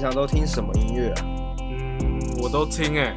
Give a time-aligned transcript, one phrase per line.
[0.00, 1.26] 平常都听什么音乐啊？
[1.60, 3.14] 嗯，我都听哎。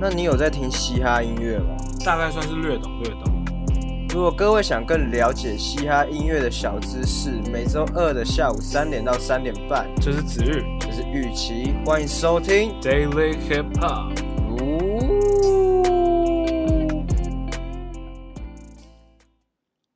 [0.00, 1.74] 那你有在听嘻哈音乐吗？
[2.04, 3.44] 大概算是略懂略懂。
[4.10, 14.16] 如果各位想更了解嘻哈音乐的小知识，每周二的下午三点到三点半，这是子玉，这是玉琪，欢迎收听 Daily Hip Hop。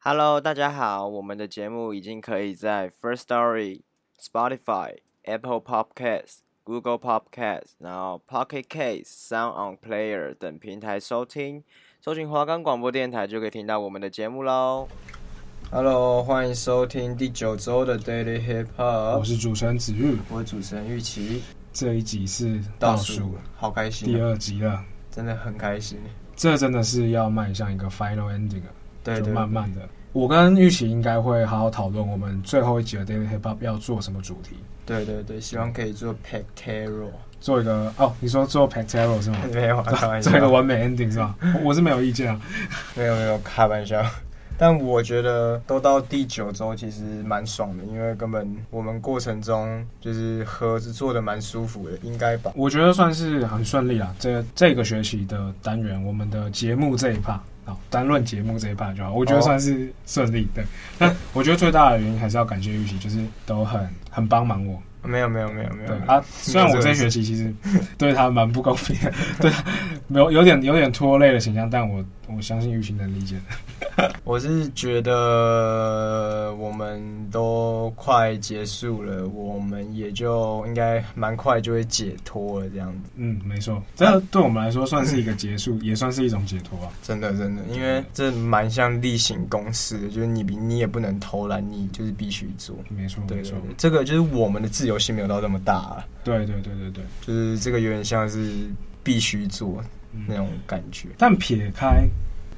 [0.00, 3.82] Hello，大家好，我们的节目已经可以在 First Story、
[4.20, 5.05] Spotify。
[5.26, 11.64] Apple Podcast、Google Podcast，然后 Pocket Cast、Sound On Player 等平台收听，
[12.00, 14.86] 搜寻华冈广播电台就可以听到我们的节目喽。
[15.72, 19.18] Hello，欢迎收听第九周的 Daily Hip Hop。
[19.18, 21.42] 我是主持人子玉，我是主持人玉琪。
[21.72, 25.98] 这一集是倒数，好开心，第二集了，真的很开心。
[26.36, 28.70] 这真的是要迈向一个 Final Ending 了，
[29.02, 29.88] 对，就慢慢的。
[30.16, 34.56] 我跟玉琪应该会好好讨论我们最后一集的 Daily Hip Hop 要做什么主题。
[34.86, 39.36] 对对对，希望可以做 Pactero，做一个哦，你说做 Pactero 是吗？
[39.52, 41.34] 没有， 开玩笑，做一个完美 ending 是吧？
[41.62, 42.40] 我是没有意见啊，
[42.96, 44.02] 没有没有，开玩笑。
[44.58, 52.52] 但我觉得都到第九周，其实蛮爽的，因为根本我们过程中就是盒子做的蛮舒服的，应该吧？
[52.54, 54.14] 我觉得算是很顺利啦。
[54.18, 57.38] 这这个学期的单元，我们的节目这一 part。
[57.64, 60.46] 好，单论节目这一 part 就好，我觉得算是顺利。
[60.54, 60.64] 对，
[60.98, 64.80] 那我觉得最大的原因还是要感谢玉琪，就是都很很帮忙我。
[65.02, 65.94] 没有没有没有没有。
[66.06, 67.52] 啊，虽然我这学期其实
[67.96, 69.56] 对他蛮不公平的，对，没
[70.08, 74.14] 有有点有点拖累的形象，但我我相信玉琴能理解的。
[74.24, 77.00] 我是觉得我们
[77.30, 83.10] 都快结束了，我们也就应该蛮快就会解脱了这样子。
[83.16, 86.92] 嗯，没错，这对我们来说算是一个结束， 也算是一种解脱啊。
[87.02, 92.76] 真的真的，因为这蛮像例行公事的，就是你你也不能偷懒，你就是必须做。
[92.90, 96.04] 没错，没错，这个就是我们的自由性没有到这么大啊。
[96.22, 98.52] 对对对对对，就是这个有点像是
[99.02, 99.80] 必须做
[100.26, 101.08] 那种感觉。
[101.18, 102.08] 但撇开。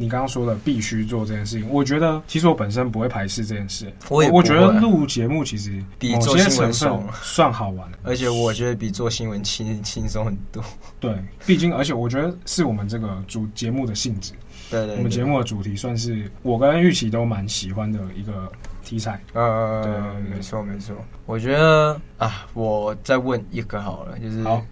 [0.01, 3.93] 你刚刚说的必须做这件事情，我觉觉得其实我本身不会排斥这件事。
[4.09, 10.63] 我也我觉得录节目其实比做新闻爽，算好玩，而且我觉得比做新闻轻轻松很多。
[11.01, 11.13] 对，
[11.45, 14.33] 毕竟而且我觉得是我们这个主节目的性质。
[14.71, 18.53] 对，对对，我们节目的主题算是我跟玉琪都蛮喜欢的一个
[18.85, 19.21] 题材。
[19.33, 20.95] 呃，对，没错没错。
[21.27, 24.65] 我觉得啊，我再问一个好了，就是好，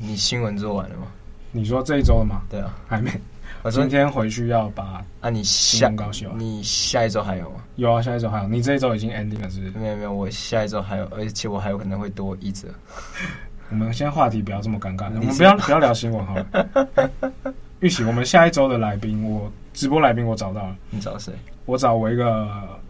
[0.00, 1.08] 你新闻做完了吗？
[1.50, 2.42] 你说这一周了吗？
[2.48, 3.10] 对啊，还没。
[3.62, 7.56] 我今天回去要把啊，你下高修你下一周还有吗？
[7.76, 8.48] 有啊，下一周还有。
[8.48, 9.72] 你这一周已经 ending 了，是不是？
[9.72, 12.68] 没有没有，我下一周还有，而且我还有可能会多一则。
[13.70, 16.46] 我们先话题不要这么尴尬，我们不要不要聊新闻好了。
[17.80, 20.76] 玉琪，我们下一周的来宾，我直播来宾我找到了。
[20.90, 21.32] 你找谁？
[21.64, 22.48] 我找我一个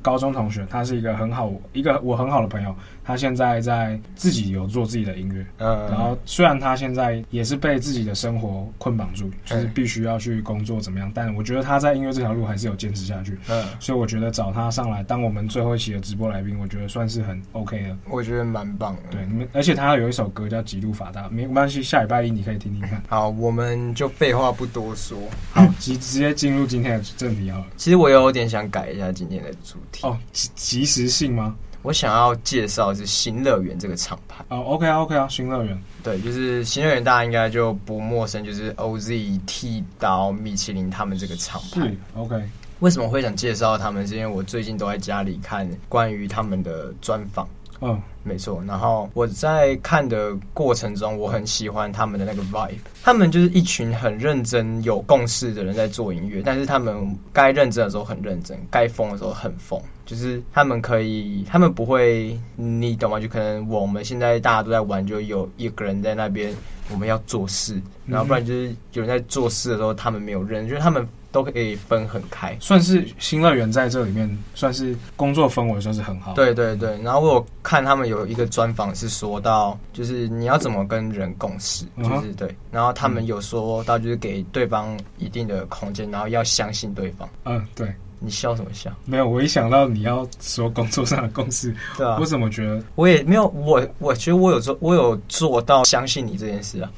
[0.08, 2.74] 高中同学，他是一个很好一个我很好的朋友。
[3.04, 17.96] 他现在在自己有做自己的音乐，嗯，然后虽然他现在也是被自己的生活捆绑住，就是必须要去工作怎么样，但我觉得他在音乐这条路还是有坚持下去，嗯，所以我觉得找他上来当我们最后一期的直播来宾，我觉得算是很 OK 的。
[18.10, 23.02] 我觉得蛮棒的，对，你们，而且他有一首歌叫《极度法大》，没关系，下礼拜一你可以听听看。
[23.08, 25.16] 好，我们就废话不多说，
[25.54, 27.66] 好，直直接进入今天的正题好了。
[27.78, 31.54] 其实我有点想改一下今天的主题哦，即即时性吗？
[31.82, 42.36] 我想要介绍是新乐园这个厂牌哦，OK 啊，OK 啊，新乐园，对，就是新乐园，大家应该就不陌生，就是 OZ、剃刀、米其林他们这个厂牌，OK。
[42.80, 44.06] 为什么会想介绍他们？
[44.06, 47.48] 是因为我最近都在家里看关于他们的专访。
[47.80, 48.62] 嗯，没错。
[48.66, 52.78] 然后我在看的过程中，我很喜欢他们的那个 vibe。
[53.02, 59.80] 他们就是一群很认真、有共识的人在做音乐，但是他们该认真的时候很认真，该疯的时候很疯。
[60.04, 63.20] 就是他们可以，他们不会，你懂吗？
[63.20, 66.52] 就可能我们现在大家都在玩，就有一个人在那边，
[66.90, 71.06] 我们要做事，然后不然就是有人在做事的时候，他们没有认，就是他们。
[71.30, 76.32] 都可以分很开，算是新乐园在这里面算是工作氛围算是很好。
[76.34, 82.54] 对对对，然后我看他们有一个专访是说到，就是你要怎么跟人共事，就是对。
[82.70, 87.28] 然后他们有说到，就是给对方一定的空间，然后要相信对方。
[87.44, 87.94] 嗯，对。
[88.20, 88.90] 你笑什么笑？
[89.04, 96.90] 没有，我一想到你要说工作上的公司，对啊，我怎么觉得我也没有，我我觉得我有做，我有做到相信你这件事啊。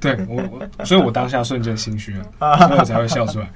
[0.00, 0.42] 对我，
[0.78, 2.24] 我，所以我当下瞬间心虚了，
[2.68, 3.50] 所以我才会笑出来。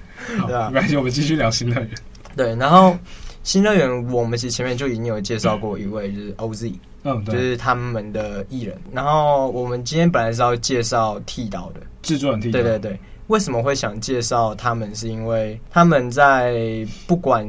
[0.47, 1.91] 对啊，没关系，我们继续聊新乐园。
[2.37, 2.97] 对，然后
[3.43, 6.73] 新乐园，我们其实前面就已经有介绍过一位，就是 OZ，
[7.05, 8.77] 嗯，对，就是他们的艺人。
[8.93, 13.01] 然后我们今天本来是要介绍剃刀的制作人，剃刀，对对对。
[13.29, 14.95] 为什么会想介绍他们？
[14.95, 17.47] 是因为他们在不管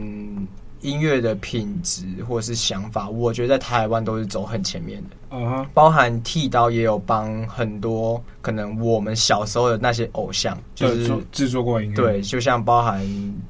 [0.82, 5.10] 音乐的品质或是想法，我觉得在台湾都是走很前面的。
[5.32, 11.96] 嗯哼，包含剃刀也有帮很多可能我们小时候的那些偶像，就是制作过音乐。
[11.96, 13.06] 对，就像包含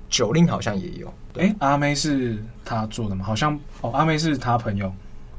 [0.10, 1.14] 九令好像也有。
[1.36, 3.26] 哎，阿妹是他做的吗？
[3.26, 4.92] 好像哦，阿妹是他朋友。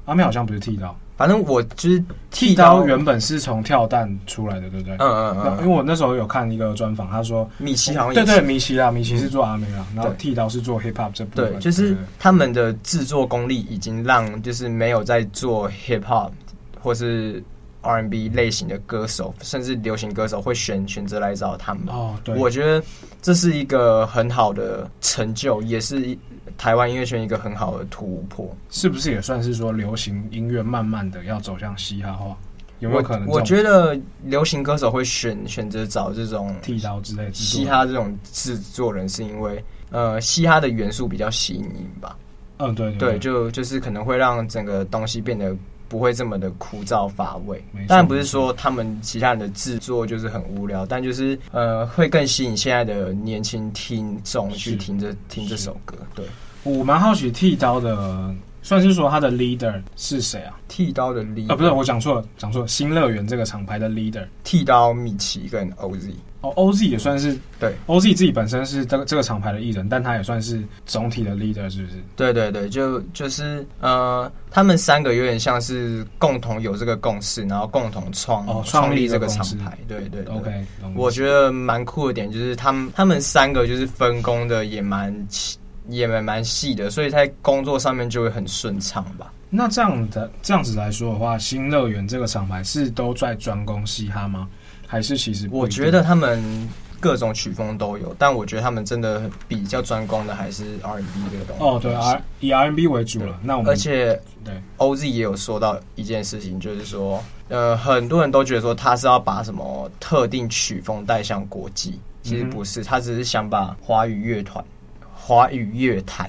[0.06, 0.96] 阿妹好像不是剃刀。
[1.20, 4.94] 反正我就是剃刀，原本是从跳蛋出来的，对不对？
[4.94, 5.58] 嗯嗯嗯。
[5.58, 11.52] 因为我那时候有看一个专访，他说米奇好像对对米奇啦，米奇是做阿美啦，然后剃刀是做 hip hop 这部分。
[11.52, 16.31] 对，就是他们的制作功力已经让就是没有在做 hip hop
[16.81, 17.44] 或是
[17.82, 21.84] R N B 类型的歌手，甚至流行歌手会选选择来找他们。
[21.88, 22.34] 哦，对。
[22.38, 22.82] 我觉得
[23.20, 26.16] 这是一个很好的成就，也是。
[26.56, 32.37] 台湾音乐圈一个很好的突破，是不是也算是说流行音乐慢慢的要走向嘻哈化？
[32.79, 33.29] 有没有可能？
[33.29, 41.64] 我觉得流行歌手会选选择找这种剃刀之类的嘻哈这种制作人，是因为呃，嘻哈的元素比较吸引
[42.00, 42.17] 吧？
[42.58, 45.56] 嗯，对对，对，对，就就是可能会让整个东西变得。
[45.90, 55.96] 不会这么的枯燥乏味，当然不是说他们其他人的制作就是很无聊，但就是呃会更吸引现在的年轻听众去听这听这首歌。
[56.14, 56.25] 对，
[56.62, 58.32] 我蛮好奇剃刀的，
[58.62, 60.56] 算是说他的 leader 是谁啊？
[60.69, 66.12] 剃刀的 leader 啊，不是我讲错了，讲错了，新乐园这个厂牌的 leader，剃刀米奇跟 OZ。
[66.42, 72.02] 哦，OZ 也算是对，OZ 自己本身是这个这个厂牌的艺人，但他也算是总体的 leader，是不是？
[72.16, 79.76] 对对对，就就是呃，他们三个有点像是共同有这个共识，然后共同创创、哦、立这个厂牌。
[79.87, 80.66] 对对，对，OK，
[80.96, 85.14] 我觉得蛮酷的点就是他们他们三个就是分工的也蛮
[85.88, 89.31] 也蛮蛮细的，所以在工作上面就会很顺畅吧。
[89.52, 94.48] 那这样的这样子来说的话，新乐园这个厂牌是都在专攻嘻哈吗？
[94.90, 101.62] 还是其实我觉得他们各种曲风都有，但我觉得他们真的比较专攻的还是 R N B 这个东西。
[101.62, 103.38] 哦，对，R 以 R N B 为主了。
[103.40, 114.62] 那我们而且对 OZ 也有说到一件事情，就是说，呃，很多人都觉得说他是要把什么特定曲风带向国际，其实不是，他只是想把华语乐团、
[115.14, 116.28] 华语乐坛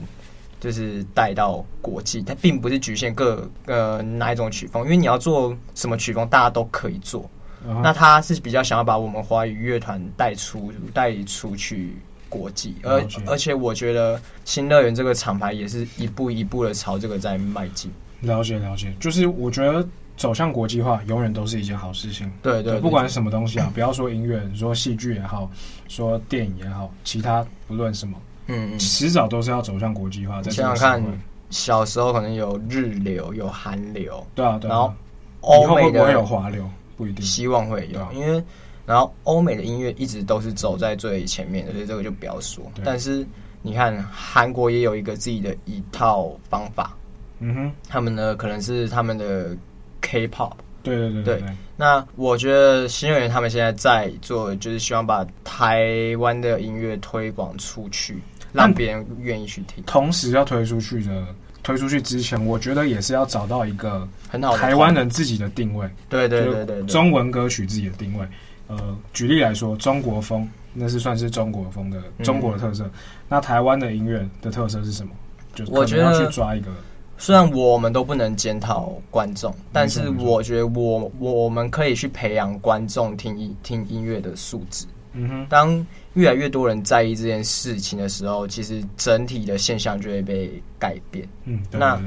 [0.59, 7.27] 就是带到国际，它并不是局限各呃哪一种曲风，因为你要做什么曲风，大家都可以做。
[7.67, 7.81] Uh huh.
[7.83, 11.95] 那他是比较想要把我们华语乐团带出带出去
[12.27, 17.91] 国际，而而且我觉得新乐园这个厂牌也是一步一步的朝这个在迈进。
[18.21, 22.31] 了解了解，就是我觉得走向国际化永远都是一件好事情。
[22.41, 25.49] 对对，不管什么东西啊，不要说音乐，说戏剧也好，
[25.87, 28.17] 说电影也好，其他不论什么，
[28.47, 30.39] 嗯，迟早都是要走向国际化。
[30.41, 31.19] 你想想看，
[31.49, 34.93] 小时候可能有日流，有韩流，对啊，对啊，然后
[35.41, 36.59] 欧美的会不会
[37.21, 38.43] 希望会有，因为
[38.85, 42.63] 然后欧美的音乐一直都是走在最前面的，所以这个就不要说。
[42.83, 43.25] 但是
[43.61, 46.97] 你看韩国也有一个自己的一套方法，
[47.39, 49.55] 嗯哼，他们呢可能是他们的
[50.01, 50.53] K-pop，
[50.83, 51.43] 对对对对。
[51.77, 58.19] 那我觉得新乐园他们现在在做，就是希望把台湾的音乐推广出去，
[58.51, 59.83] 让别人愿意去听。
[59.85, 61.25] 同时要推出去的。
[61.63, 65.87] 推出去之前，我觉得也是要找到一个很好台湾人自己的定位。
[66.09, 68.25] 对对对对，中文歌曲自己的定位。
[68.67, 72.85] 呃，举例来说，中国风那是算是中国风的中国的特色。
[72.85, 72.91] 嗯、
[73.27, 75.11] 那台湾的音乐的特色是什么？
[75.53, 76.67] 就我觉得要去抓一个。
[77.17, 84.85] 虽然我们都不能检讨观众，但是我觉得我我们可以去培养观众听音听音乐的素质。
[85.13, 91.27] 嗯哼，当越来越多人在意这件事情的时候，其实整体的现象就会被改变。
[91.45, 92.01] 嗯，那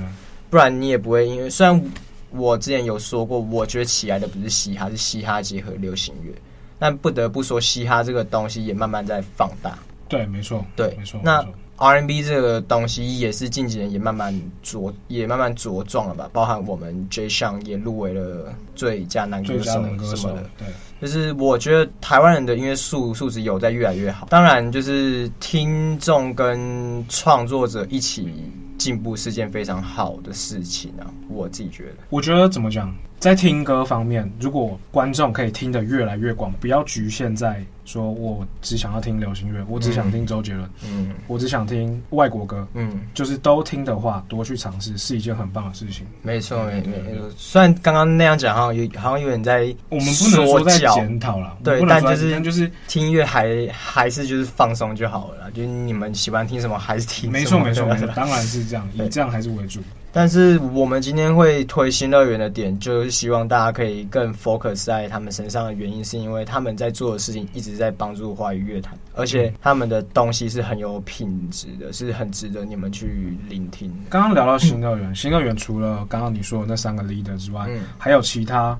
[0.50, 1.82] 不然你也不会因为，虽然
[2.30, 6.32] 我之前有说过，我觉得起来的不是嘻哈，是嘻哈结合流行乐，
[6.78, 9.78] 但不得不说，嘻哈这个东西也慢慢在放大。
[10.08, 11.20] 对，没错，对，没错。
[11.24, 11.44] 那
[11.76, 14.32] R&B 这个东西也是近几年也慢慢
[14.62, 16.30] 茁也慢慢茁壮了吧？
[16.32, 19.72] 包含我们 Jay Sean 也入围了最佳男歌手
[20.14, 20.50] 什么的。
[20.56, 20.68] 对，
[21.04, 24.26] 就是我觉得台湾人的音乐素素质有在越来越好。
[24.30, 28.32] 当然，就是听众跟创作者一起
[28.78, 31.04] 进步是件非常好的事情啊！
[31.28, 31.96] 我自己觉得。
[32.08, 32.90] 我觉得怎么讲，
[33.24, 46.06] 在听歌方面，如果观众可以听得越来越广，不要局限在说我只想要听流行乐，我只想听周杰伦，嗯，我只想听外国歌，嗯，就是都听的话，多去尝试是一件很棒的事情。
[46.20, 47.30] 没错，没没错。
[47.34, 57.32] 虽然刚刚那样讲，好像有好像有点在我们不能说在检讨了，对，但就是就是听音乐还还是就是放松就好了，就是你们喜欢听什么还是听什么。
[57.32, 59.80] 没错，没错，没错， 当然是这样，以这样还是为主。
[60.16, 73.92] 但是我们今天会推新乐园的点，就是希望大家可以更 focus 在他们身上的原因，是因为他们在做的事情一直在帮助华语乐坛，而且他们的东西是很有品质的，是很值得你们去聆听。
[74.08, 78.78] 刚刚聊到新乐园，嗯、新乐园除了刚刚你说的那三个 leader 之外，嗯、还有其他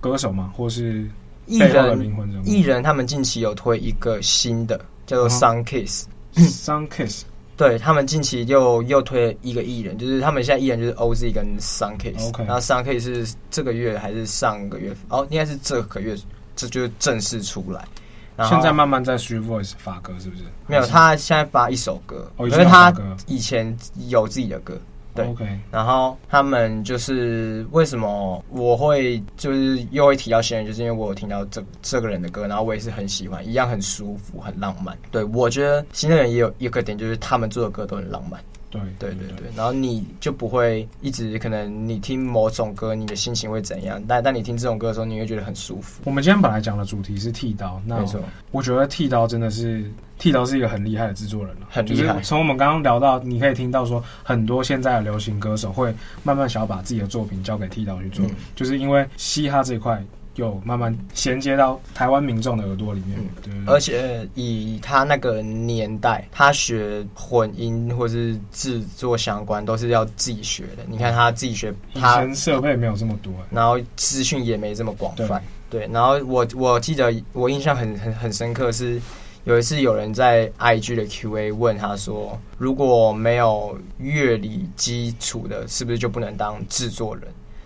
[0.00, 0.52] 歌手吗？
[0.56, 1.04] 或是
[1.46, 2.44] 艺人？
[2.44, 7.24] 艺人他们近期有推一个新的，叫做 Sun Kiss，嗯、Sun Kiss。
[7.56, 12.46] 对，他们近期又又推了一个艺人，就是他们现在艺人就是 OZ 跟 Sunkist Okay.
[12.46, 14.94] 然后 Sun Kiss 是这个月还是上个月？
[15.08, 16.16] 哦，应该是这个月，
[16.56, 17.86] 这就正式出来。
[18.34, 20.42] 然后现在慢慢在 Street Voice 发歌，是不是？
[20.66, 22.92] 没有，他现在发一首歌，因为他
[23.26, 23.76] 以前
[24.08, 24.80] 有自己的歌。
[25.14, 25.46] 对，OK。
[25.70, 34.96] 然后他们就是为什么我会就是又会提到新人，就是因为我有听到这这个人的歌，然后我也是很喜欢，一样很舒服，很浪漫。
[35.10, 38.40] 对，我觉得新人也有一个点，就是他们做的歌都很浪漫。
[38.72, 44.02] 对对对对，然后你就不会一直可能你听某种歌，你的心情会怎样？
[44.08, 46.00] 但但你听这种歌的时候，你会觉得很舒服。
[46.04, 48.02] 我们今天本来讲的主题是剃刀，那
[48.50, 49.84] 我觉得剃刀真的是
[50.18, 52.20] 剃刀是一个很厉害的制作人了，很厉害。
[52.22, 60.02] 从我们刚刚聊到，你可以听到说，很多现在的流行歌手会慢慢想要把自己的作品交给剃刀去做，嗯、就是因为嘻哈这一块。
[60.36, 70.84] 有慢慢衔接到台湾民众的耳朵里面，对，而且以他那个年代，他学混音或是制作相关都是要自己学的。
[70.88, 75.92] 你看他自己学，他以前设备没有这么多，然后资讯也没这么广泛，对，对。
[75.92, 78.98] 然后我我记得我印象很很很深刻，是
[79.44, 87.24] 有一次有人在 IG 的 QA 问他说，如果没有乐理基础的，是不是就不能当制作人？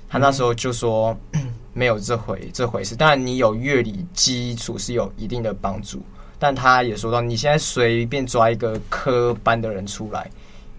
[0.08, 1.16] 他那时候就说。
[1.34, 1.40] 嗯
[1.76, 6.02] 没有这回这回事，当然你有乐理基础是有一定的帮助，
[6.38, 10.30] 但他也说到，你现在随便抓一个科班的人出来，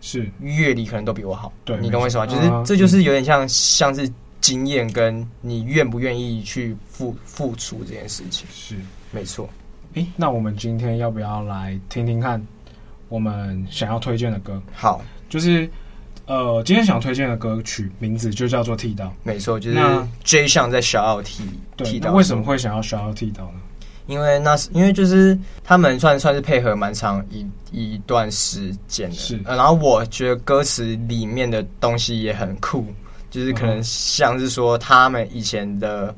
[0.02, 2.26] 是乐理可能都比我好，对，你懂我意思吗？
[2.26, 4.12] 就是这就是有点像像是
[4.42, 8.76] 经验跟你愿不愿意去付付出这件事情，是
[9.12, 9.48] 没错。
[9.94, 12.44] 诶，那我们今天要不要来听听看
[13.08, 14.60] 我们想要推荐的歌？
[14.74, 15.70] 好，就是。
[16.28, 19.80] 呃，今天想推荐的歌曲名字就叫做《剃刀》，没错，就是
[20.26, 21.42] J 项在小奥剃
[21.78, 22.12] 剃刀。
[22.12, 23.62] 为什么会想要小奥剃刀呢？
[24.08, 29.56] 因为那是因为就是他们算算是配合蛮长一一段时间的，是、呃。
[29.56, 32.86] 然后我觉得歌词里面的东西也很酷，
[33.32, 36.14] 就是可能像是说他们以前的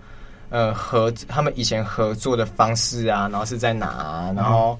[0.50, 4.75] 呃合，他们以前合作的方式啊，然后是在哪、啊，然后。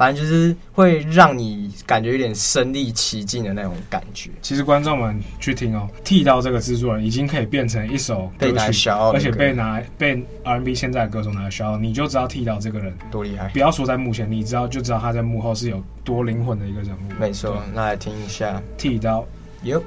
[0.00, 4.30] 反正就是会让你感觉有点身临其境的那种感觉。
[4.40, 13.48] 其实观众们去听哦，剃刀这个制作人已经可以变成一首歌曲，而且被拿被 R&B 现在的歌手拿来销，你就知道剃刀这个人多厉害。
[13.48, 17.00] 不要说在幕前，你知道就知道他在幕后是有多灵魂的一个人物。
[17.18, 19.26] 没错，那来听一下剃刀。
[19.62, 19.82] Yep。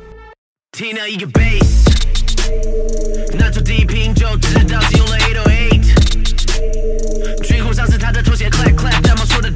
[0.78, 1.90] 听到一个 bass，
[3.36, 5.74] 拿出低频就知道是用了808。
[7.44, 9.50] 最后像是他的拖鞋，clap clap，他们说的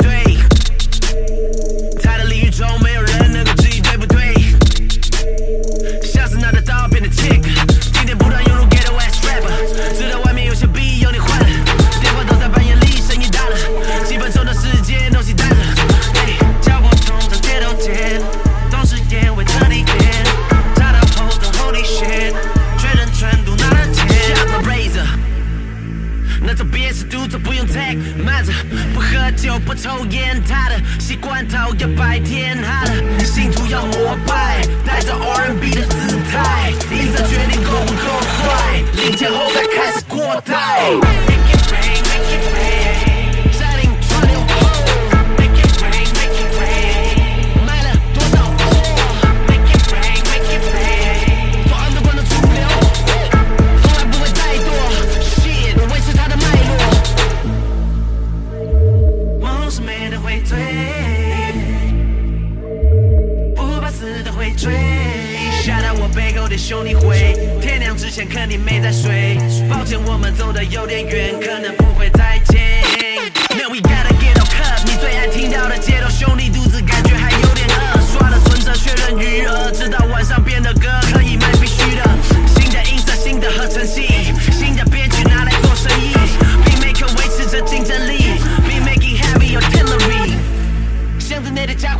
[29.60, 41.57] 不抽烟，他的习惯讨厌白天，他的信徒要膜拜，带着 R&B 的姿态，一直决定够不够帅，领钱后再开始过代。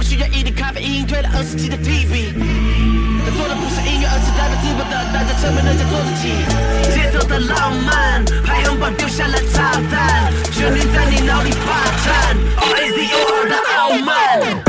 [0.08, 2.32] 需要一点咖啡因，推了二十几的 TV。
[3.26, 6.32] 他做的不是音乐，而是代表自我的，大家成为了叫做自己。
[6.96, 12.38] 节奏的浪漫，排行榜丢下了炸弹，旋律在你脑里霸占。
[12.56, 14.67] O A Z O R 的傲慢。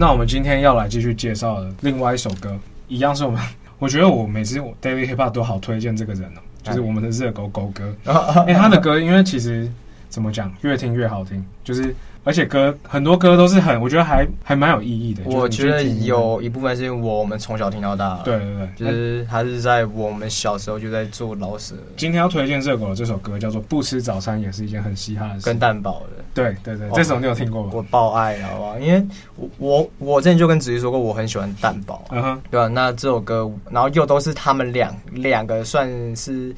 [0.00, 3.42] 那我们今天要来继续介绍的另外一首歌，一样是我们，
[3.80, 7.92] 我觉得我每次我 Daily Hip Hop 都好推荐这个人哦，就是我们的热狗狗哥，
[8.46, 9.68] 因为他的歌，因为其实
[10.08, 11.92] 怎么讲，越听越好听，就是。
[12.28, 15.22] 而且歌很多歌都是很，我觉得还还蛮有意义的。
[15.24, 18.20] 我觉得有一部分是因为我们从小听到大。
[18.22, 21.74] 对对对，就是他是在我们小时候就在做老舍。
[21.96, 26.22] 今天要推荐热狗的这首歌叫做《不吃早餐也是一件很嘻哈的事》，跟蛋堡的。
[26.34, 27.70] 对对对，这首你有听过吗？
[27.72, 28.78] 我爆爱，好不好？
[28.78, 29.02] 因为
[29.38, 32.68] 我我我之前就跟子瑜说过，我很喜欢蛋堡，嗯哼，对吧？
[32.68, 36.54] 那这首歌，然后又都是他们两两个算是。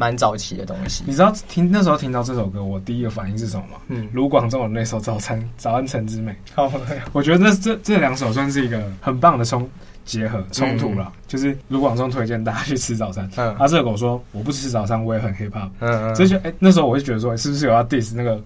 [0.00, 3.76] 蛮早期的东西，你知道听那时候听到这首歌，我第一个反应是什么吗？
[3.88, 6.32] 嗯，卢广仲的那首《早餐早安晨之美》。
[6.54, 6.72] 好，
[7.12, 9.68] 我觉得这这这两首算是一个很棒的冲
[10.06, 11.12] 结合冲突了。
[11.28, 15.68] 就是卢广仲推荐大家去吃早餐，嗯，他这个我说我不吃早餐，我也很 hip hop。
[15.80, 18.40] 嗯嗯，所以就哎，那时候我就觉得说，是不是有要 diss 那个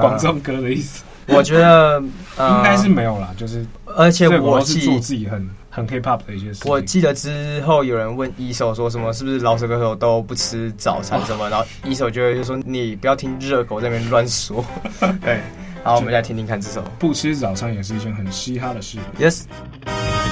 [0.00, 1.02] 广仲哥的意思？
[1.26, 2.00] 我觉得
[2.38, 5.44] 应该是没有啦，就是而且我是做自己很。
[5.70, 6.62] 很 hip hop 的一些事。
[6.66, 11.48] 我记得之后有人问一手说什么，是不是饶舌歌手都不吃早餐什么？
[11.48, 14.64] 然后一手就会就说，你不要听热狗在那边乱说。
[15.22, 15.40] 对，
[15.84, 16.82] 好，我们来听听看这首。
[16.98, 18.98] 不吃早餐也是一件很嘻哈的事。
[19.18, 19.44] Yes。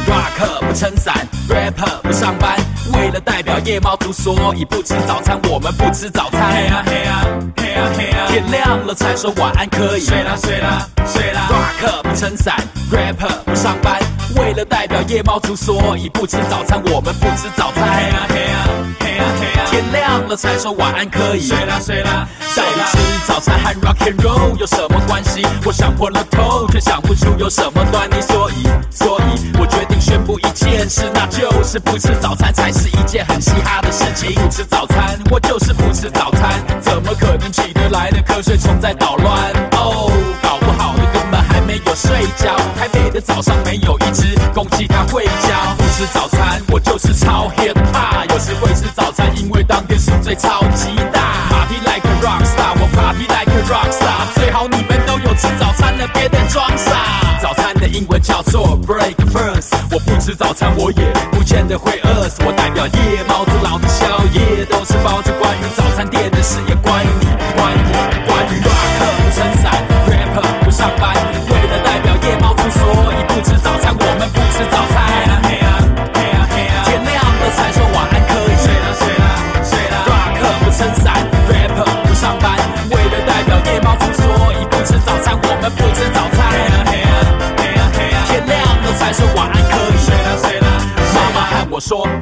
[0.09, 1.15] Rock 不撑伞
[1.51, 2.59] ，Rapper 不上班，
[2.95, 5.39] 为了代表夜猫族，所以不吃早餐。
[5.51, 6.51] 我们不吃早餐。
[6.51, 7.25] 嘿啊嘿啊
[7.59, 10.01] 嘿啊嘿啊，天亮了才说晚安可以。
[10.01, 11.49] 睡啦睡啦睡啦。
[11.51, 12.57] Rock 不撑伞
[12.91, 14.18] ，Rapper 不上班。
[14.37, 16.83] 为了代表夜猫族，所以不吃早餐。
[16.87, 17.85] 我们不吃早餐。
[17.89, 18.69] 嘿啊嘿啊
[19.01, 21.47] 嘿啊嘿啊，天亮了才说晚安可以。
[21.47, 25.47] 睡啦睡啦，到底吃早餐和 Rock and Roll 有什么关系？
[25.65, 28.21] 我想破了头，却想不出有什么端倪。
[28.21, 34.35] 所以，所以我决定宣布一件事，那就是不吃早餐才是一件很嘻哈的事情。
[34.35, 39.53] 不吃早餐，我就是不吃早餐，怎么可能起得来的瞌睡虫在捣乱？
[39.73, 40.11] 哦，
[40.43, 40.59] 搞
[41.13, 42.57] 根本还没有睡觉。
[42.77, 45.75] 台北的早上没有一只公鸡它会叫。
[45.77, 48.29] 不吃早餐，我就是超 hip hop。
[48.31, 51.21] 有时会吃早餐，因为当天宿醉超级大。
[51.51, 54.35] Party like a rock star，我 party like a rock star。
[54.35, 57.39] 最好你们都有吃早餐了，别再装傻。
[57.43, 59.75] 早餐的英文叫做 breakfast。
[59.91, 62.43] 我不吃早餐，我也不见得会饿死。
[62.45, 65.33] 我代表夜猫子，老子宵夜都是包子。
[65.41, 66.59] 关于早餐店的事，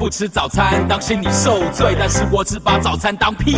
[0.07, 1.97] 不吃早餐，当心你受罪。
[1.99, 3.57] 但是我只把早餐当屁，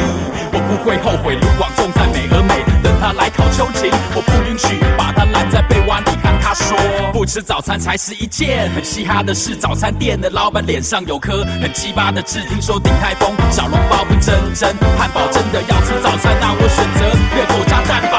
[0.51, 1.35] 我不会后悔。
[1.35, 6.75] 卢广仲在美而美，等他来考秋瑾，我不允许把他拦在被窝里，看他说
[7.13, 9.55] 不吃早餐才是一件很嘻哈的事。
[9.55, 17.05] 早餐店的老板脸上有颗很鸡巴的痣，听说顶泰丰小笼包不真真，汉堡真的要吃早餐，那我选择
[17.37, 18.17] 热狗加蛋堡。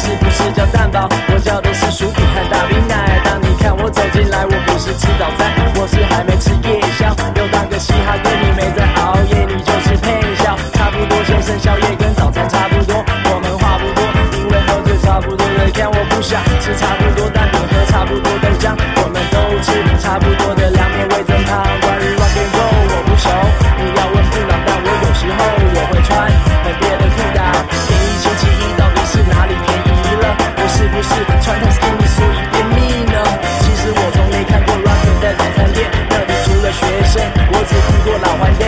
[0.00, 1.08] 是不是叫蛋堡？
[1.28, 3.20] 我叫的是薯饼和大冰奶。
[3.24, 3.47] 当你
[3.90, 7.08] 走进来，我不是吃早餐，我是还没吃夜宵。
[7.36, 10.56] 又当个嘻哈哥，你没在熬夜，你就是配笑。
[10.74, 14.04] 差不多先生宵夜跟早餐差不多，我们话不多，
[14.40, 15.46] 因为喝醉差不多。
[15.56, 19.72] 的看我不想吃差不多蛋饼，喝差不多豆浆，我们都吃
[20.02, 20.54] 差不多
[37.08, 38.67] 生，我只听过老玩家。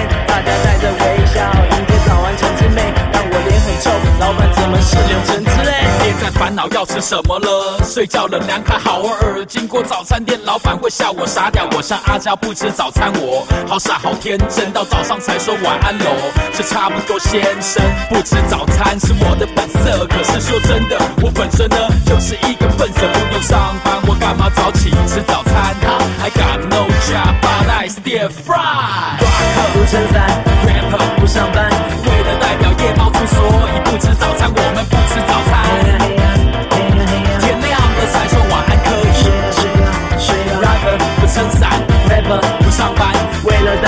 [6.69, 9.45] 要吃什么了，睡觉了凉卡好耳。
[9.47, 16.05] 经过早餐店，老板会笑我傻屌，我像阿娇不吃早餐，我好傻好天真，到早上才说晚安喽。
[16.53, 21.77] 这差不多先生，不吃早餐是我的本色，可是说真的，我本身呢？
[22.07, 25.75] 就是一个笨色，不用上班，我干嘛早起吃早餐？
[25.83, 33.45] 哈，I got no job but I still Fry，Rock 不撑伞，Rapper 不上班，为了代表夜猫族，所
[33.75, 35.60] 以不吃早餐，我们不吃早餐。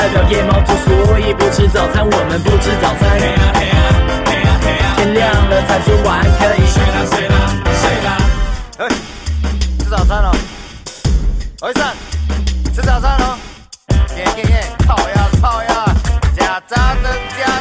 [0.03, 3.17] 代表夜猫族，所以不吃早餐，我们不吃早餐。
[4.97, 6.67] 天亮了才说晚安可以。
[6.67, 7.37] 睡啦睡啦
[7.81, 8.19] 睡啦，
[8.79, 8.89] 哎，
[9.79, 10.35] 吃早餐了，
[11.61, 11.81] 儿子。
[12.75, 13.39] 吃早餐喽！
[14.17, 14.65] 耶耶耶！
[14.89, 15.95] 烤呀烤呀，
[16.37, 17.52] 加炸的加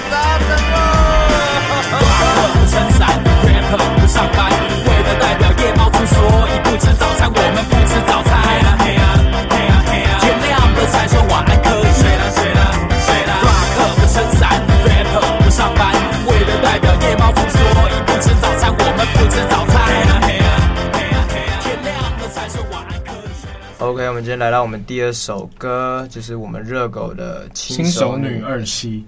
[24.21, 28.99] 们今天来到我们第二首歌，就是我们热狗的《新手女二七》。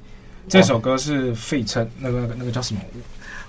[0.49, 2.82] 这首歌是费城那个那个那个叫什么？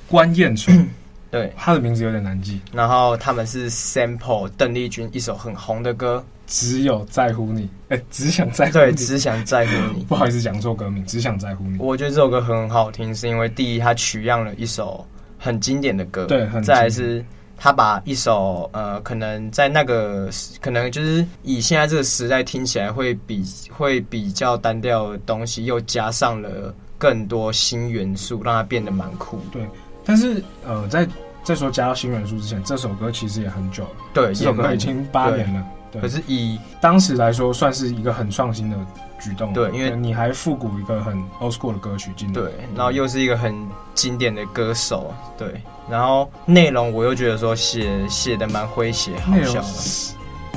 [0.07, 0.87] 关彦纯。
[1.33, 2.61] 对，他的名字有点难记。
[2.71, 7.63] 然后他们是 sample 邓丽君一首很红的歌，《只有在乎你》。
[7.89, 10.05] 哎，只想在乎对，只想在乎你。
[10.07, 11.79] 不好意思，讲错歌名，《只想在乎你》。
[11.83, 15.03] 我觉得这首歌很好听，是因为第一，它取样了一首
[15.39, 17.25] 很经典的歌，对，很再来是。
[17.57, 20.29] 他把一首呃，可能在那个
[20.61, 29.39] 可能就是以现在这个时代听起来会比会比较单调的东西，又加上了更多新元素，让它变得蛮酷。
[29.53, 29.67] 对，
[30.05, 31.07] 但是呃，在
[31.43, 33.91] 在说加到新元素之前，这首歌其实也很久了。
[34.13, 35.65] 对，这首歌已经八年了。
[35.95, 38.77] 对，可是以当时来说，算是一个很创新的
[39.21, 39.53] 举动。
[39.53, 42.35] 对，因为你还复古一个很 old school 的歌曲进来。
[42.35, 43.55] 对，然后又是一个很
[43.95, 45.15] 经典的歌手。
[45.39, 45.63] 对。
[45.89, 49.69] 然后内容我又觉得说写写的蛮诙谐，好笑的，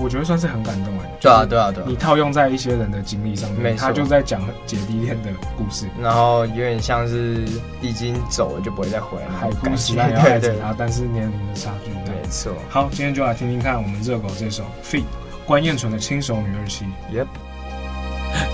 [0.02, 1.18] 我觉得算是很感动哎。
[1.20, 1.86] 对啊对啊对啊！
[1.86, 7.44] 你套用在一些人的经历上面，他就在讲姐弟恋的故事，然后有点像是
[7.82, 11.92] 已经走了就不会再回来，还不习惯要爱着他，但是年龄的差距。
[11.92, 12.54] 没错。
[12.70, 15.04] 好，今天就来听听看我们热狗这首 feat.
[15.48, 16.86] 关彦纯的轻熟女二七。
[17.10, 17.28] Yep。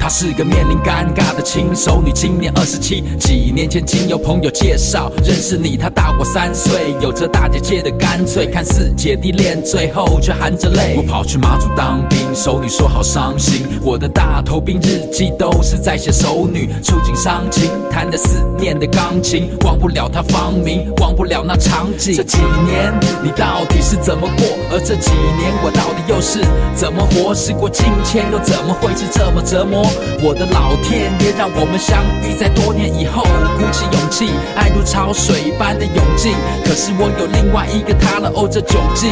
[0.03, 3.05] 她是个面临尴尬的轻熟女，今年二十七。
[3.17, 10.95] 几年前经由朋友介绍认识你，她大我三岁，有着大姐姐的干脆，看似姐弟恋，最后却含着泪。
[10.97, 13.65] 我跑去马祖当兵，熟女说好伤心。
[13.81, 22.13] 我的大头兵日记都是在写熟女触景伤情，弹着思念的钢琴，忘不了她芳名，忘不了那场景。
[22.13, 24.45] 这几年你到底是怎么过？
[24.69, 26.39] 而这几年我到底又是
[26.75, 27.33] 怎么活？
[27.33, 29.81] 时过境迁，又怎么会是这么折磨？
[30.21, 33.23] 我的老天爷，让我们相遇在多年以后，
[33.57, 36.33] 鼓起勇气，爱如潮水般的涌进。
[36.63, 39.11] 可是我有另外一个他了，哦，这窘境，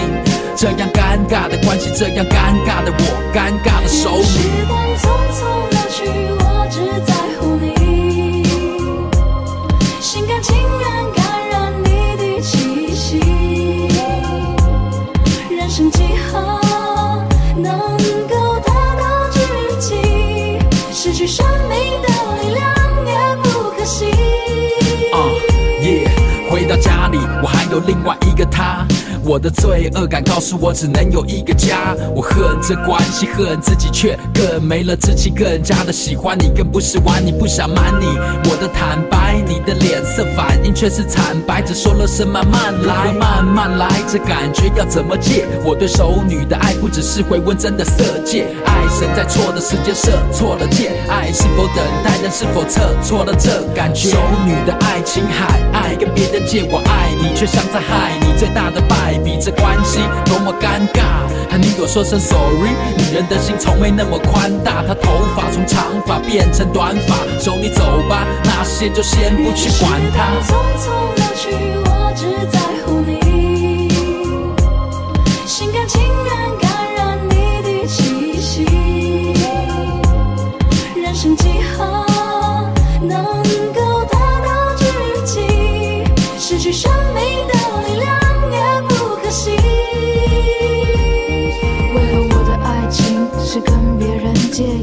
[0.56, 4.24] 这样尴尬的关系，这样尴尬的我，尴尬的手里。
[4.24, 5.40] 时光匆匆
[5.70, 6.08] 流去，
[6.40, 7.12] 我只在
[27.72, 28.86] 有另外一个他。
[29.32, 31.96] 我的罪恶感告诉我，只能有一个家。
[32.14, 38.08] 我恨这关系，恨自己，却更没了志气，更加的喜欢你，更不是玩你，不想瞒你。
[38.50, 45.46] 我的坦白，你的脸色反应却是惨白，只说了声慢慢来，慢慢来，这感觉要怎么戒？
[45.64, 48.48] 我对熟女的爱不只是回温，真的色戒。
[48.66, 54.10] 爱神在错的时间射错了箭，爱是否等待，人是否测错了这感觉？
[54.10, 59.21] 熟女的爱情海，爱跟别人借，我爱你，却像在害你，最大的败。
[59.24, 62.72] 比这关系多么尴尬，和女友说声 sorry。
[62.98, 67.16] 女人的心从没那么宽大，她头发从长发变成短发。
[67.40, 70.32] 说你走吧，那些就先不去管它。
[70.48, 71.50] 匆匆流去，
[71.86, 72.61] 我只在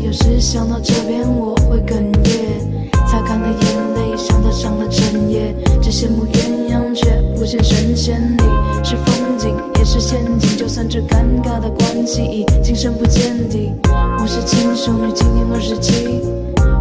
[0.08, 1.96] 有时想到这边我会哽
[2.30, 8.18] 咽，擦干了眼泪，想到上了整夜，只羡慕鸳鸯却不见神仙。
[8.38, 8.42] 你
[8.82, 13.70] 是风景，也是陷阱，就算这尴尬的关系已经深不见底。
[14.18, 16.22] 我是轻熟女，今年二十七，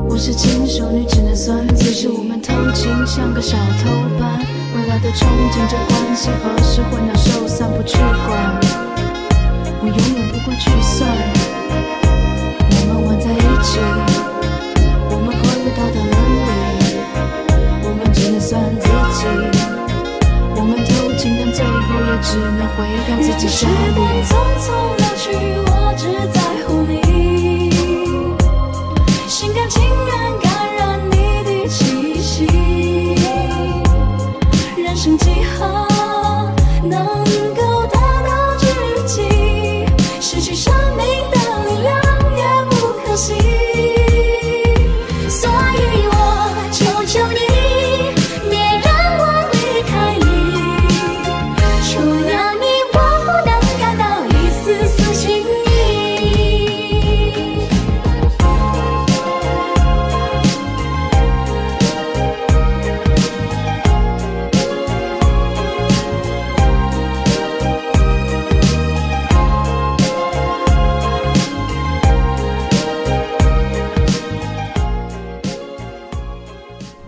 [0.07, 2.07] 我是轻熟女，只能算自己。
[2.07, 4.39] 我们偷情像个小偷般，
[4.73, 8.57] 未来的憧憬，这关系何时会鸟兽散，不去管，
[9.81, 11.36] 我永远不会去算。
[15.09, 15.97] 我们跨越道德，
[17.83, 19.19] 我们只算自己，
[20.55, 21.13] 我们最后也
[22.21, 22.77] 只能毁。
[23.49, 24.29] 时光匆
[24.63, 24.65] 匆
[24.97, 25.25] 流去，
[25.67, 26.01] 我只
[26.33, 27.71] 在乎你，
[29.27, 30.46] 心甘情愿。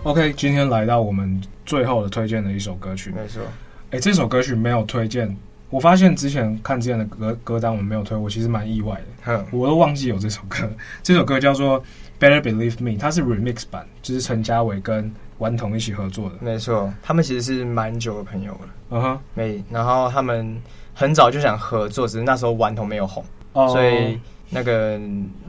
[0.02, 3.42] ？OK，今天来到我们最后的推荐的一首歌曲，没错。
[3.90, 5.36] 哎，这首歌曲没有推荐，
[5.68, 10.70] 我发现之前看之前的歌歌单我们没有推，我其实蛮意外的，哼我都忘记有这首歌。
[11.02, 11.82] 这首歌叫做
[12.18, 16.36] 《Better Believe Me》，它是 Remix 版，就是陈嘉伟跟顽童一起合作的。
[16.40, 18.60] 没错，他们其实是蛮久的朋友了。
[18.90, 20.56] 嗯哼，没，然后他们
[20.94, 23.70] 很早就想合作，只是那时候顽童没有红，oh.
[23.70, 25.00] 所以那个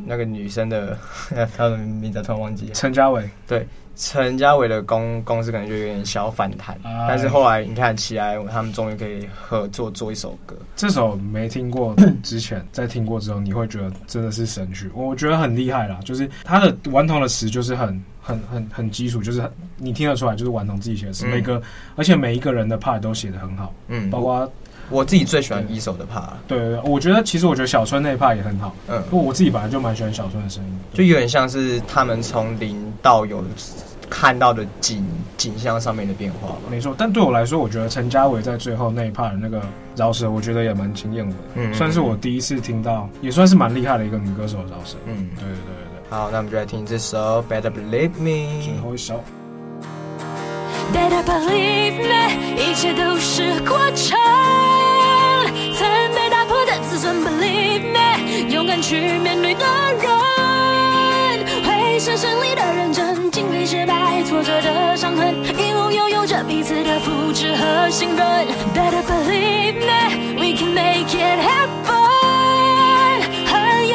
[0.06, 0.98] 那个女生的
[1.56, 3.66] 她的名字突然忘记了，陈嘉伟，对。
[3.96, 10.56] 陈家伟的公公司可能就有点小反弹，哎、但是后来你看起来，他们终于可以合作做一首歌。
[10.76, 16.00] 这首没听过 之前，在听过之后，你会觉得真的是神曲，我觉得很厉害啦。
[16.04, 19.44] 就是他的顽童的词就是很很很很基础，就是
[19.78, 21.62] 你听得出来就是顽童自己写的词，嗯、每个
[21.96, 24.52] 而且每一个人的 part 都写得很好，嗯，包括。
[24.92, 33.44] 我自己最喜欢一手的 part，对对对，我觉得其实我觉得小春那一 part 也很好，嗯，不过我自己本来就蛮喜欢小春的声音，就有点像是他们从零到有
[34.10, 35.06] 看到的景
[35.38, 36.56] 景象上面的变化吧。
[36.70, 39.62] 没错，但对我来说，我觉得陈嘉伟在最后那一 part 的那个
[39.96, 46.10] 饶舌，我觉得也蛮惊艳我的，嗯，算是我第一次听到，也算是蛮厉害的一个女歌手的饶舌，嗯，对对对对。
[46.10, 49.24] 好，那我们就来听这首 Better Believe Me，最后一首。
[50.94, 54.20] Better believe me，一切都是过程。
[58.62, 59.66] 勇敢去面对的
[59.98, 63.32] 人，会是胜利的认真。
[63.32, 68.46] 经历失败、挫折的伤痕，一路拥有着彼此的扶持和信任。
[68.76, 72.11] Better believe me，we can make it happen。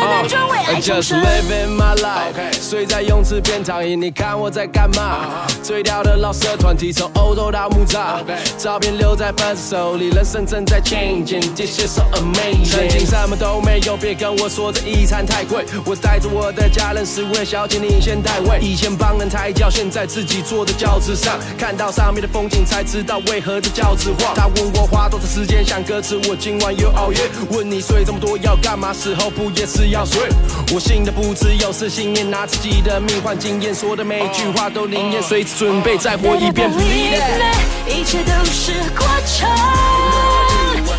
[0.09, 5.47] I just living my life，睡在泳池边躺椅，你看我在干嘛？
[5.65, 8.23] 最屌的老色团体从欧洲到木栅，
[8.57, 12.71] 照片留在粉丝手里，人生正在 changing，this is so amazing。
[12.71, 15.65] 曾经什么都没有，别跟我说这一餐太贵。
[15.85, 18.61] 我带着我的家人，十位小姐你先带位。
[18.61, 24.35] 以前帮人抬轿，现在自己坐在轿子上，看到上面的风景，才知道为何这轿子晃。
[24.37, 27.19] 他问我花多少时间想歌词，我今晚又熬夜。
[27.51, 28.93] 问你睡这么多要干嘛？
[28.93, 30.29] 时候不也是要睡？
[30.75, 36.71] 我信的不只有是信念，拿自己的命换经验，说的每一句话都灵验，随时准备再活一遍。
[36.71, 39.49] Believe me，一切都是过程。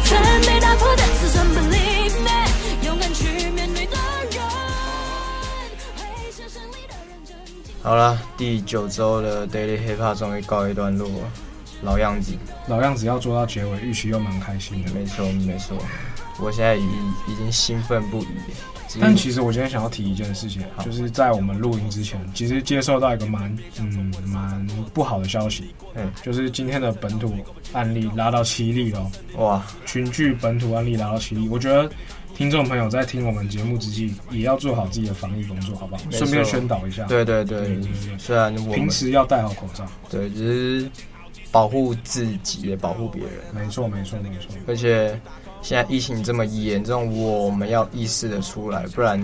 [0.05, 2.29] 曾被打破的自尊，Believe me，
[2.85, 3.97] 勇敢去面对的
[4.31, 4.41] 人，
[5.97, 7.35] 会是胜利的认真。
[7.83, 11.09] 好了，第九周的 Daily Hip Hop 终于告一段落，
[11.81, 12.31] 老样子，
[12.67, 14.91] 老样子要做到结尾，预期又蛮开心的。
[14.93, 15.77] 没错，没错，
[16.39, 16.85] 我现在已
[17.27, 18.27] 已经兴奋不已。
[19.01, 27.33] 但其实我今天想要提一件事情，就是在我们录音之前，其实接受到一个蛮嗯蛮不好的消息，嗯，就是今天的本土
[27.73, 31.89] 案例拉到七例了，哇，群聚本土案例拉到七例，我觉得
[32.35, 36.03] 听众朋友在听我们节目之际，也要做好自己的防疫工作，好不好？
[36.11, 40.89] 顺便宣导一下，对对对，对对对，虽然我平时要戴好口罩，对，只是
[41.51, 45.19] 保护自己也保护别人，没错没错没错，而且。
[45.67, 49.21] 现在疫情这么严重，我们要意识的出来，不然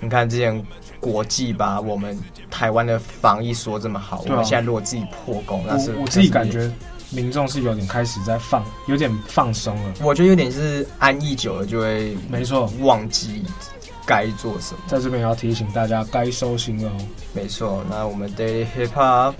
[0.00, 0.60] 你看之前
[0.98, 2.18] 国际把我们
[2.50, 6.68] 台湾的防疫说这么好，啊、我们现在如果自己破功，那是我，我自己感觉
[7.10, 9.94] 民众是有点开始在放，有点放松了。
[10.02, 13.44] 我觉得有点是安逸久了就会没错忘记
[14.04, 14.80] 该做什么。
[14.88, 16.96] 在这边要提醒大家该收心了哦。
[17.32, 19.34] 没错，那我们 Daily Hip Hop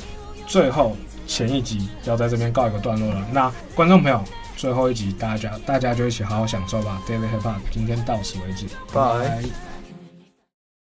[0.47, 3.27] 最后前一集要在这边告一个段落了。
[3.33, 4.23] 那观众朋友。
[4.57, 7.03] 最后一集，大家大家就一起好好享受吧。
[7.07, 9.74] Daily Hip Hop，今天到此为止，拜拜。